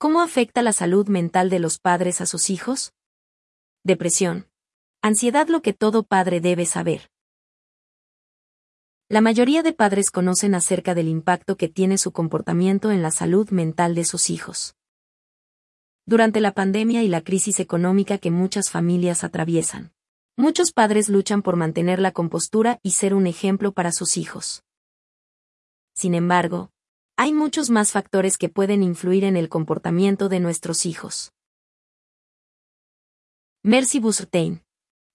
¿Cómo 0.00 0.20
afecta 0.20 0.62
la 0.62 0.72
salud 0.72 1.08
mental 1.08 1.50
de 1.50 1.58
los 1.58 1.80
padres 1.80 2.20
a 2.20 2.26
sus 2.26 2.50
hijos? 2.50 2.92
Depresión. 3.82 4.46
Ansiedad 5.02 5.48
lo 5.48 5.60
que 5.60 5.72
todo 5.72 6.04
padre 6.04 6.40
debe 6.40 6.66
saber. 6.66 7.10
La 9.08 9.20
mayoría 9.20 9.64
de 9.64 9.72
padres 9.72 10.12
conocen 10.12 10.54
acerca 10.54 10.94
del 10.94 11.08
impacto 11.08 11.56
que 11.56 11.68
tiene 11.68 11.98
su 11.98 12.12
comportamiento 12.12 12.92
en 12.92 13.02
la 13.02 13.10
salud 13.10 13.50
mental 13.50 13.96
de 13.96 14.04
sus 14.04 14.30
hijos. 14.30 14.76
Durante 16.06 16.40
la 16.40 16.52
pandemia 16.52 17.02
y 17.02 17.08
la 17.08 17.22
crisis 17.22 17.58
económica 17.58 18.18
que 18.18 18.30
muchas 18.30 18.70
familias 18.70 19.24
atraviesan, 19.24 19.92
muchos 20.36 20.70
padres 20.70 21.08
luchan 21.08 21.42
por 21.42 21.56
mantener 21.56 21.98
la 21.98 22.12
compostura 22.12 22.78
y 22.84 22.92
ser 22.92 23.14
un 23.14 23.26
ejemplo 23.26 23.72
para 23.72 23.90
sus 23.90 24.16
hijos. 24.16 24.62
Sin 25.92 26.14
embargo, 26.14 26.70
hay 27.20 27.32
muchos 27.32 27.68
más 27.68 27.90
factores 27.90 28.38
que 28.38 28.48
pueden 28.48 28.84
influir 28.84 29.24
en 29.24 29.36
el 29.36 29.48
comportamiento 29.48 30.28
de 30.28 30.38
nuestros 30.38 30.86
hijos. 30.86 31.32
Mercy 33.64 33.98
Bustain 33.98 34.62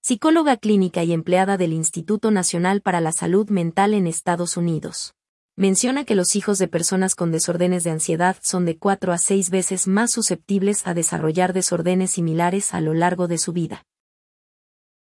psicóloga 0.02 0.58
clínica 0.58 1.06
y 1.06 1.14
empleada 1.14 1.56
del 1.56 1.72
Instituto 1.72 2.30
Nacional 2.30 2.82
para 2.82 3.00
la 3.00 3.14
Salud 3.14 3.50
Mental 3.50 3.94
en 3.94 4.06
Estados 4.06 4.58
Unidos. 4.58 5.14
Menciona 5.56 6.04
que 6.04 6.16
los 6.16 6.36
hijos 6.36 6.58
de 6.58 6.68
personas 6.68 7.16
con 7.16 7.32
desórdenes 7.32 7.86
de 7.86 7.92
ansiedad 7.92 8.36
son 8.42 8.66
de 8.66 8.78
4 8.78 9.14
a 9.14 9.18
6 9.18 9.50
veces 9.50 9.88
más 9.88 10.12
susceptibles 10.12 10.86
a 10.86 10.94
desarrollar 10.94 11.54
desórdenes 11.54 12.12
similares 12.12 12.74
a 12.74 12.82
lo 12.82 12.94
largo 12.94 13.30
de 13.30 13.38
su 13.38 13.54
vida. 13.54 13.86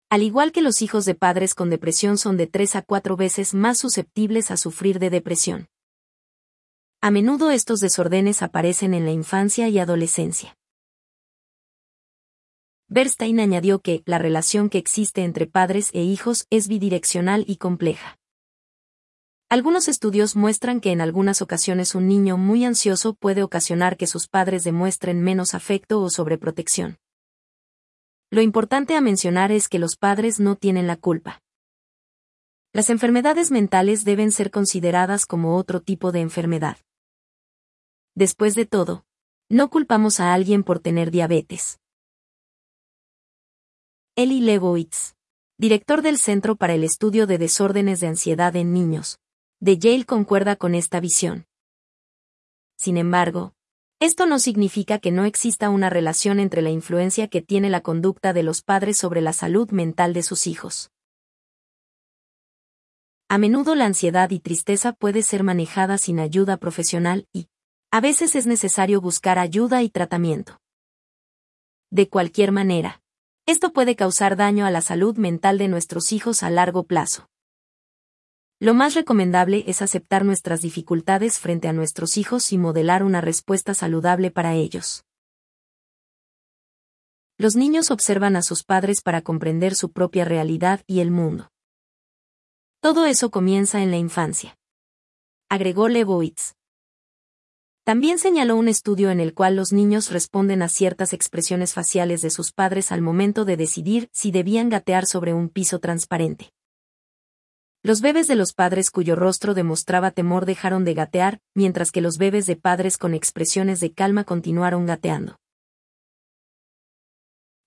Al 0.09 0.23
igual 0.23 0.53
que 0.53 0.61
los 0.61 0.81
hijos 0.81 1.03
de 1.03 1.15
padres 1.15 1.55
con 1.55 1.69
depresión 1.69 2.17
son 2.17 2.37
de 2.37 2.47
3 2.47 2.77
a 2.77 2.81
4 2.83 3.17
veces 3.17 3.53
más 3.53 3.79
susceptibles 3.79 4.49
a 4.49 4.55
sufrir 4.55 4.99
de 4.99 5.09
depresión. 5.09 5.67
A 7.01 7.11
menudo 7.11 7.51
estos 7.51 7.79
desórdenes 7.79 8.41
aparecen 8.41 8.93
en 8.93 9.05
la 9.05 9.11
infancia 9.11 9.69
y 9.69 9.79
adolescencia. 9.79 10.55
Bernstein 12.87 13.39
añadió 13.39 13.79
que 13.79 14.03
la 14.05 14.19
relación 14.19 14.69
que 14.69 14.77
existe 14.77 15.23
entre 15.23 15.47
padres 15.47 15.89
e 15.93 16.03
hijos 16.03 16.45
es 16.49 16.67
bidireccional 16.67 17.43
y 17.47 17.57
compleja. 17.57 18.17
Algunos 19.49 19.87
estudios 19.87 20.35
muestran 20.35 20.81
que 20.81 20.91
en 20.91 21.01
algunas 21.01 21.41
ocasiones 21.41 21.95
un 21.95 22.07
niño 22.07 22.37
muy 22.37 22.65
ansioso 22.65 23.13
puede 23.13 23.43
ocasionar 23.43 23.95
que 23.97 24.07
sus 24.07 24.27
padres 24.27 24.63
demuestren 24.63 25.21
menos 25.21 25.53
afecto 25.53 26.01
o 26.01 26.09
sobreprotección. 26.09 26.97
Lo 28.31 28.41
importante 28.41 28.95
a 28.95 29.01
mencionar 29.01 29.51
es 29.51 29.69
que 29.69 29.79
los 29.79 29.97
padres 29.97 30.39
no 30.39 30.55
tienen 30.55 30.87
la 30.87 30.97
culpa. 30.97 31.41
Las 32.75 32.89
enfermedades 32.89 33.51
mentales 33.51 34.03
deben 34.03 34.33
ser 34.33 34.51
consideradas 34.51 35.25
como 35.25 35.55
otro 35.55 35.79
tipo 35.79 36.11
de 36.11 36.19
enfermedad. 36.19 36.75
Después 38.15 38.53
de 38.53 38.65
todo, 38.65 39.05
no 39.47 39.69
culpamos 39.69 40.19
a 40.19 40.33
alguien 40.33 40.61
por 40.61 40.79
tener 40.79 41.09
diabetes. 41.09 41.79
Eli 44.17 44.41
Lebowitz, 44.41 45.15
director 45.57 46.01
del 46.01 46.17
Centro 46.17 46.57
para 46.57 46.73
el 46.73 46.83
Estudio 46.83 47.27
de 47.27 47.37
Desórdenes 47.37 48.01
de 48.01 48.07
Ansiedad 48.07 48.53
en 48.57 48.73
Niños, 48.73 49.19
de 49.61 49.77
Yale 49.77 50.03
concuerda 50.03 50.57
con 50.57 50.75
esta 50.75 50.99
visión. 50.99 51.45
Sin 52.77 52.97
embargo, 52.97 53.53
esto 54.01 54.25
no 54.25 54.37
significa 54.37 54.99
que 54.99 55.13
no 55.13 55.23
exista 55.23 55.69
una 55.69 55.89
relación 55.89 56.41
entre 56.41 56.61
la 56.61 56.71
influencia 56.71 57.29
que 57.29 57.41
tiene 57.41 57.69
la 57.69 57.79
conducta 57.79 58.33
de 58.33 58.43
los 58.43 58.61
padres 58.63 58.97
sobre 58.97 59.21
la 59.21 59.31
salud 59.31 59.71
mental 59.71 60.11
de 60.11 60.23
sus 60.23 60.45
hijos. 60.45 60.91
A 63.27 63.39
menudo 63.39 63.73
la 63.73 63.85
ansiedad 63.85 64.29
y 64.29 64.39
tristeza 64.39 64.93
puede 64.93 65.23
ser 65.23 65.43
manejada 65.43 65.97
sin 65.97 66.19
ayuda 66.19 66.57
profesional 66.57 67.27
y, 67.33 67.47
a 67.89 67.99
veces 67.99 68.35
es 68.35 68.45
necesario 68.45 69.01
buscar 69.01 69.39
ayuda 69.39 69.81
y 69.81 69.89
tratamiento. 69.89 70.61
De 71.89 72.07
cualquier 72.07 72.51
manera, 72.51 73.01
esto 73.47 73.73
puede 73.73 73.95
causar 73.95 74.35
daño 74.35 74.65
a 74.67 74.71
la 74.71 74.81
salud 74.81 75.17
mental 75.17 75.57
de 75.57 75.67
nuestros 75.67 76.11
hijos 76.11 76.43
a 76.43 76.51
largo 76.51 76.83
plazo. 76.83 77.27
Lo 78.59 78.75
más 78.75 78.93
recomendable 78.93 79.63
es 79.65 79.81
aceptar 79.81 80.23
nuestras 80.23 80.61
dificultades 80.61 81.39
frente 81.39 81.67
a 81.67 81.73
nuestros 81.73 82.17
hijos 82.17 82.53
y 82.53 82.59
modelar 82.59 83.03
una 83.03 83.21
respuesta 83.21 83.73
saludable 83.73 84.29
para 84.29 84.53
ellos. 84.53 85.03
Los 87.37 87.55
niños 87.55 87.89
observan 87.89 88.35
a 88.35 88.43
sus 88.43 88.63
padres 88.63 89.01
para 89.01 89.21
comprender 89.21 89.73
su 89.73 89.91
propia 89.91 90.25
realidad 90.25 90.83
y 90.85 90.99
el 90.99 91.09
mundo. 91.09 91.49
Todo 92.85 93.07
eso 93.07 93.31
comienza 93.31 93.81
en 93.81 93.89
la 93.89 93.97
infancia. 93.97 94.59
Agregó 95.49 95.87
Lebowitz. 95.87 96.53
También 97.83 98.19
señaló 98.19 98.57
un 98.57 98.67
estudio 98.67 99.09
en 99.09 99.19
el 99.19 99.33
cual 99.33 99.55
los 99.55 99.73
niños 99.73 100.11
responden 100.11 100.61
a 100.61 100.69
ciertas 100.69 101.11
expresiones 101.11 101.73
faciales 101.73 102.21
de 102.21 102.29
sus 102.29 102.51
padres 102.51 102.91
al 102.91 103.01
momento 103.01 103.43
de 103.43 103.57
decidir 103.57 104.07
si 104.13 104.29
debían 104.29 104.69
gatear 104.69 105.07
sobre 105.07 105.33
un 105.33 105.49
piso 105.49 105.79
transparente. 105.79 106.51
Los 107.81 108.01
bebés 108.01 108.27
de 108.27 108.35
los 108.35 108.53
padres 108.53 108.91
cuyo 108.91 109.15
rostro 109.15 109.55
demostraba 109.55 110.11
temor 110.11 110.45
dejaron 110.45 110.85
de 110.85 110.93
gatear, 110.93 111.39
mientras 111.55 111.91
que 111.91 112.01
los 112.01 112.19
bebés 112.19 112.45
de 112.45 112.55
padres 112.55 112.99
con 112.99 113.15
expresiones 113.15 113.79
de 113.79 113.93
calma 113.93 114.25
continuaron 114.25 114.85
gateando. 114.85 115.39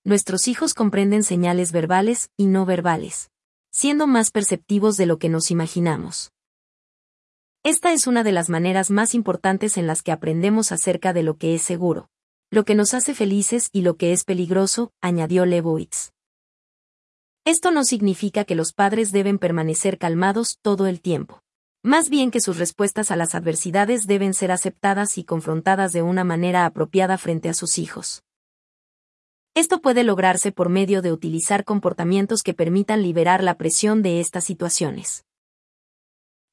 Nuestros 0.04 0.46
hijos 0.46 0.74
comprenden 0.74 1.24
señales 1.24 1.72
verbales 1.72 2.30
y 2.36 2.46
no 2.46 2.64
verbales, 2.66 3.32
siendo 3.70 4.06
más 4.06 4.30
perceptivos 4.30 4.96
de 4.96 5.06
lo 5.06 5.18
que 5.18 5.28
nos 5.28 5.50
imaginamos. 5.50 6.32
Esta 7.62 7.92
es 7.92 8.06
una 8.06 8.24
de 8.24 8.32
las 8.32 8.48
maneras 8.48 8.90
más 8.90 9.14
importantes 9.14 9.76
en 9.76 9.86
las 9.86 10.02
que 10.02 10.12
aprendemos 10.12 10.72
acerca 10.72 11.12
de 11.12 11.22
lo 11.22 11.36
que 11.36 11.54
es 11.54 11.62
seguro, 11.62 12.08
lo 12.50 12.64
que 12.64 12.74
nos 12.74 12.94
hace 12.94 13.14
felices 13.14 13.68
y 13.72 13.82
lo 13.82 13.96
que 13.96 14.12
es 14.12 14.24
peligroso, 14.24 14.92
añadió 15.00 15.44
Lebowitz. 15.44 16.12
Esto 17.44 17.70
no 17.70 17.84
significa 17.84 18.44
que 18.44 18.54
los 18.54 18.72
padres 18.72 19.10
deben 19.12 19.38
permanecer 19.38 19.98
calmados 19.98 20.58
todo 20.62 20.86
el 20.86 21.00
tiempo. 21.00 21.42
Más 21.82 22.10
bien 22.10 22.30
que 22.30 22.40
sus 22.40 22.58
respuestas 22.58 23.10
a 23.10 23.16
las 23.16 23.34
adversidades 23.34 24.06
deben 24.06 24.34
ser 24.34 24.50
aceptadas 24.50 25.16
y 25.16 25.24
confrontadas 25.24 25.92
de 25.92 26.02
una 26.02 26.24
manera 26.24 26.66
apropiada 26.66 27.18
frente 27.18 27.48
a 27.48 27.54
sus 27.54 27.78
hijos. 27.78 28.22
Esto 29.58 29.80
puede 29.80 30.04
lograrse 30.04 30.52
por 30.52 30.68
medio 30.68 31.02
de 31.02 31.10
utilizar 31.10 31.64
comportamientos 31.64 32.44
que 32.44 32.54
permitan 32.54 33.02
liberar 33.02 33.42
la 33.42 33.56
presión 33.56 34.02
de 34.02 34.20
estas 34.20 34.44
situaciones. 34.44 35.24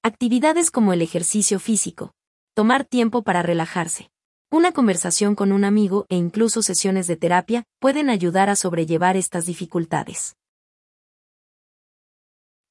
Actividades 0.01 0.71
como 0.71 0.91
el 0.91 1.03
ejercicio 1.03 1.59
físico, 1.59 2.15
tomar 2.55 2.83
tiempo 2.83 3.21
para 3.21 3.43
relajarse, 3.43 4.09
una 4.49 4.71
conversación 4.71 5.35
con 5.35 5.51
un 5.51 5.65
amigo 5.65 6.07
e 6.09 6.15
incluso 6.15 6.63
sesiones 6.63 7.05
de 7.05 7.15
terapia 7.15 7.63
pueden 7.79 8.09
ayudar 8.09 8.49
a 8.49 8.55
sobrellevar 8.55 9.17
estas 9.17 9.45
dificultades. 9.45 10.35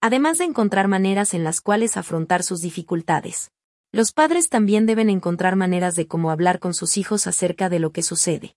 Además 0.00 0.38
de 0.38 0.46
encontrar 0.46 0.88
maneras 0.88 1.32
en 1.32 1.44
las 1.44 1.60
cuales 1.60 1.96
afrontar 1.96 2.42
sus 2.42 2.60
dificultades, 2.60 3.52
los 3.92 4.10
padres 4.10 4.48
también 4.48 4.84
deben 4.84 5.10
encontrar 5.10 5.54
maneras 5.54 5.94
de 5.94 6.08
cómo 6.08 6.32
hablar 6.32 6.58
con 6.58 6.74
sus 6.74 6.96
hijos 6.96 7.28
acerca 7.28 7.68
de 7.68 7.78
lo 7.78 7.92
que 7.92 8.02
sucede. 8.02 8.56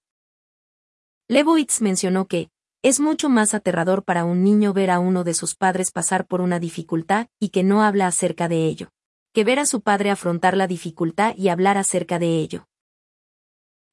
Lebowitz 1.29 1.81
mencionó 1.81 2.25
que, 2.25 2.49
es 2.81 3.01
mucho 3.01 3.27
más 3.27 3.53
aterrador 3.53 4.05
para 4.05 4.23
un 4.23 4.45
niño 4.45 4.71
ver 4.71 4.89
a 4.89 4.99
uno 4.99 5.25
de 5.25 5.33
sus 5.33 5.55
padres 5.55 5.91
pasar 5.91 6.25
por 6.25 6.39
una 6.39 6.57
dificultad 6.57 7.27
y 7.37 7.49
que 7.49 7.63
no 7.63 7.83
habla 7.83 8.07
acerca 8.07 8.47
de 8.47 8.65
ello, 8.65 8.91
que 9.33 9.43
ver 9.43 9.59
a 9.59 9.65
su 9.65 9.81
padre 9.81 10.09
afrontar 10.09 10.55
la 10.55 10.67
dificultad 10.67 11.35
y 11.35 11.49
hablar 11.49 11.77
acerca 11.77 12.17
de 12.17 12.37
ello. 12.37 12.65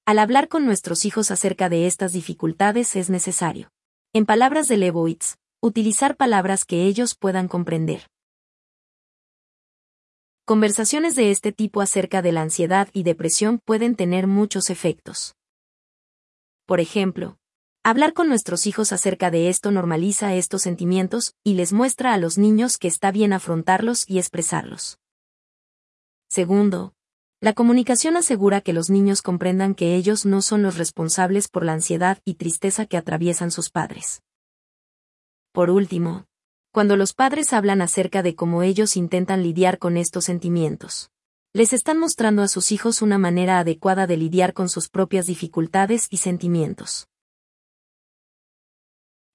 Al 0.07 0.21
hablar 0.21 0.47
con 0.47 0.65
nuestros 0.65 1.05
hijos 1.05 1.33
acerca 1.33 1.69
de 1.69 1.89
estas 1.89 2.13
dificultades 2.13 2.95
es 2.95 3.11
necesario, 3.11 3.73
en 4.13 4.27
palabras 4.27 4.69
de 4.69 4.77
Lebowitz, 4.77 5.35
utilizar 5.61 6.17
palabras 6.17 6.65
que 6.65 6.85
ellos 6.85 7.17
puedan 7.17 7.49
comprender. 7.49 8.07
Conversaciones 10.45 11.17
de 11.17 11.33
este 11.33 11.51
tipo 11.51 11.81
acerca 11.81 12.23
de 12.23 12.31
la 12.31 12.43
ansiedad 12.43 12.91
y 12.93 13.03
depresión 13.03 13.59
pueden 13.65 13.97
tener 13.97 14.29
muchos 14.29 14.71
efectos. 14.71 15.35
Por 16.67 16.81
ejemplo, 16.81 17.39
Hablar 17.87 18.15
con 18.15 18.31
nuestros 18.31 18.67
hijos 18.67 18.93
acerca 18.93 19.31
de 19.31 19.51
esto 19.51 19.71
normaliza 19.71 20.35
estos 20.35 20.63
sentimientos 20.63 21.35
y 21.45 21.53
les 21.53 21.75
muestra 21.75 22.15
a 22.15 22.17
los 22.17 22.39
niños 22.39 22.79
que 22.79 22.89
está 22.89 23.13
bien 23.13 23.35
afrontarlos 23.35 24.09
y 24.09 24.17
expresarlos. 24.17 24.99
Segundo, 26.31 26.95
la 27.43 27.53
comunicación 27.53 28.17
asegura 28.17 28.63
que 28.63 28.73
los 28.73 28.89
niños 28.89 29.21
comprendan 29.21 29.75
que 29.75 29.97
ellos 29.97 30.25
no 30.25 30.41
son 30.41 30.63
los 30.63 30.79
responsables 30.79 31.49
por 31.49 31.63
la 31.63 31.75
ansiedad 31.75 32.21
y 32.25 32.37
tristeza 32.37 32.87
que 32.87 32.97
atraviesan 32.97 33.51
sus 33.51 33.69
padres. 33.69 34.23
Por 35.53 35.69
último, 35.69 36.25
cuando 36.73 36.97
los 36.97 37.13
padres 37.13 37.53
hablan 37.53 37.83
acerca 37.83 38.23
de 38.23 38.35
cómo 38.35 38.63
ellos 38.63 38.97
intentan 38.97 39.43
lidiar 39.43 39.79
con 39.79 39.99
estos 39.99 40.25
sentimientos, 40.25 41.11
les 41.57 41.73
están 41.73 42.01
mostrando 42.01 42.43
a 42.43 42.49
sus 42.49 42.73
hijos 42.73 43.01
una 43.01 43.17
manera 43.17 43.61
adecuada 43.61 44.09
de 44.09 44.17
lidiar 44.17 44.55
con 44.55 44.69
sus 44.69 44.89
propias 44.89 45.27
dificultades 45.27 46.09
y 46.11 46.17
sentimientos. 46.17 47.07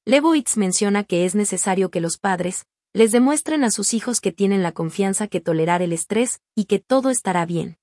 Lebowitz 0.03 0.57
menciona 0.57 1.05
que 1.05 1.23
es 1.23 1.33
necesario 1.33 1.89
que 1.89 2.01
los 2.01 2.17
padres 2.17 2.65
les 2.91 3.13
demuestren 3.13 3.63
a 3.63 3.71
sus 3.71 3.93
hijos 3.93 4.19
que 4.19 4.33
tienen 4.33 4.63
la 4.63 4.73
confianza 4.73 5.29
que 5.29 5.39
tolerar 5.39 5.81
el 5.81 5.93
estrés 5.93 6.41
y 6.55 6.65
que 6.65 6.79
todo 6.79 7.09
estará 7.09 7.45
bien. 7.45 7.77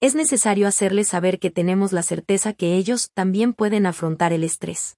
es 0.00 0.14
necesario 0.14 0.68
hacerles 0.68 1.08
saber 1.08 1.40
que 1.40 1.50
tenemos 1.50 1.92
la 1.92 2.02
certeza 2.02 2.52
que 2.52 2.76
ellos 2.76 3.10
también 3.12 3.54
pueden 3.54 3.86
afrontar 3.86 4.32
el 4.32 4.44
estrés. 4.44 4.96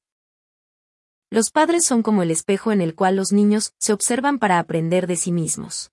Los 1.31 1.51
padres 1.51 1.87
son 1.87 2.03
como 2.03 2.23
el 2.23 2.31
espejo 2.31 2.73
en 2.73 2.83
el 2.83 2.95
cual 2.95 3.17
los 3.17 3.33
niños 3.33 3.73
se 3.79 3.95
observan 3.95 4.39
para 4.39 4.59
aprender 4.59 5.07
de 5.07 5.17
sí 5.17 5.33
mismos. 5.33 5.92